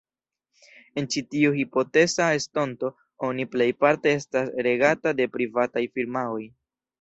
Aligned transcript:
En 1.01 1.09
ĉi 1.15 1.21
tiu 1.33 1.51
hipoteza 1.57 2.29
estonto 2.37 2.89
oni 3.27 3.45
plejparte 3.57 4.15
estas 4.21 4.51
regata 4.69 5.15
de 5.21 5.29
privataj 5.39 5.85
firmaoj. 5.99 6.41